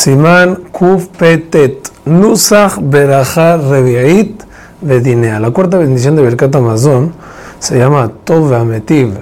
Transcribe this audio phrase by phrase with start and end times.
[0.00, 4.42] Simán Kuf Petet, Nusach Berajá Reviait
[4.80, 5.38] Bedinea.
[5.38, 7.12] La cuarta bendición de Birkat Amazon
[7.58, 9.18] se llama Tov Ametiv.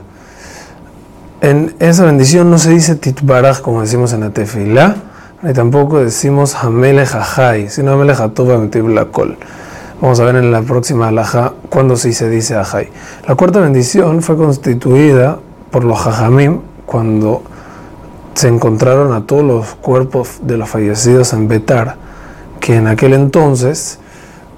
[1.40, 4.94] En esa bendición no se dice Titbaraj como decimos en la Tefilá,
[5.42, 9.36] ni tampoco decimos Hamele Jajai, sino Hamele Hatov Ametiv Lakol.
[10.00, 12.88] Vamos a ver en la próxima alhaja cuándo sí se dice Ajay.
[13.26, 15.40] La cuarta bendición fue constituida
[15.72, 17.42] por los Jajamim cuando
[18.38, 21.96] se encontraron a todos los cuerpos de los fallecidos en Betar,
[22.60, 23.98] que en aquel entonces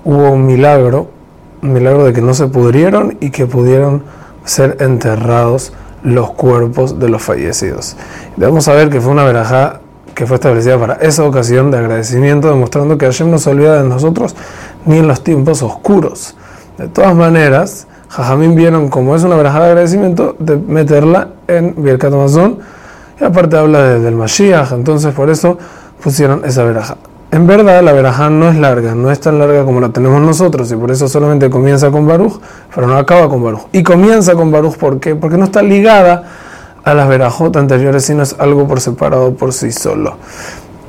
[0.05, 1.09] hubo un milagro,
[1.63, 4.03] un milagro de que no se pudrieron y que pudieron
[4.45, 7.97] ser enterrados los cuerpos de los fallecidos.
[8.37, 9.81] Vamos a ver que fue una verajá
[10.15, 13.89] que fue establecida para esa ocasión de agradecimiento, demostrando que Hashem no se olvida de
[13.89, 14.37] nosotros
[14.85, 16.37] ni en los tiempos oscuros.
[16.77, 22.13] De todas maneras, Jajamín vieron como es una verajá de agradecimiento de meterla en Birkat
[22.13, 22.59] Amazon
[23.21, 25.59] y aparte habla del Mashiach, entonces por eso
[26.03, 26.97] pusieron esa verajá.
[27.33, 30.73] En verdad, la verajá no es larga, no es tan larga como la tenemos nosotros,
[30.73, 32.41] y por eso solamente comienza con Baruch,
[32.75, 33.69] pero no acaba con Baruch.
[33.71, 35.15] Y comienza con Baruch, ¿por qué?
[35.15, 36.25] Porque no está ligada
[36.83, 40.17] a las verajot anteriores, sino es algo por separado por sí solo.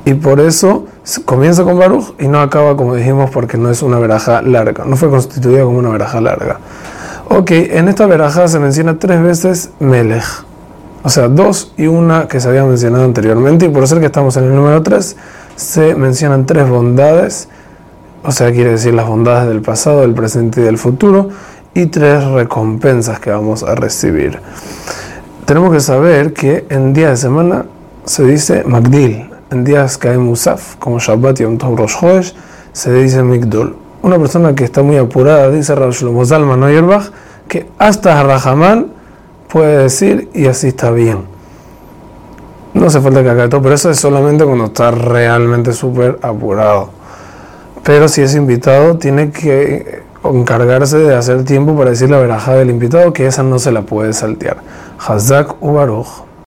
[0.04, 0.86] Y por eso
[1.24, 4.96] comienza con Baruch y no acaba, como dijimos, porque no es una veraja larga, no
[4.96, 6.58] fue constituida como una veraja larga.
[7.28, 10.24] Ok, en esta veraja se menciona tres veces Melech,
[11.02, 14.36] o sea, dos y una que se había mencionado anteriormente, y por ser que estamos
[14.36, 15.16] en el número tres,
[15.56, 17.48] se mencionan tres bondades,
[18.24, 21.30] o sea, quiere decir las bondades del pasado, del presente y del futuro,
[21.74, 24.38] y tres recompensas que vamos a recibir.
[25.44, 27.66] Tenemos que saber que en día de semana
[28.04, 32.34] se dice Magdil, en días que hay Musaf, como Shabbat y Tov Rosh Chodesh,
[32.72, 33.76] se dice Migdol.
[34.02, 37.10] Una persona que está muy apurada, dice Rav Shlomo Zalman Neuerbach,
[37.48, 38.86] que hasta Rahamán
[39.52, 41.24] puede decir y así está bien.
[42.72, 46.88] No hace falta que haga todo, pero eso es solamente cuando está realmente súper apurado.
[47.82, 52.70] Pero si es invitado, tiene que encargarse de hacer tiempo para decir la veraja del
[52.70, 54.56] invitado, que esa no se la puede saltear.
[54.98, 56.31] Hazak Ubaruch.